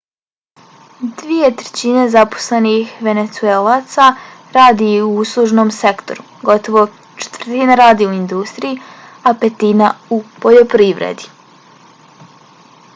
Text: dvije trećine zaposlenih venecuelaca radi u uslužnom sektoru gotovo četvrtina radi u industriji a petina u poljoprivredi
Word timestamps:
dvije 1.17 1.49
trećine 1.57 2.05
zaposlenih 2.13 2.93
venecuelaca 3.07 4.07
radi 4.55 4.87
u 5.09 5.11
uslužnom 5.25 5.69
sektoru 5.77 6.25
gotovo 6.49 6.85
četvrtina 7.21 7.77
radi 7.83 8.07
u 8.13 8.17
industriji 8.21 8.73
a 9.33 9.37
petina 9.45 9.91
u 10.19 10.23
poljoprivredi 10.47 11.31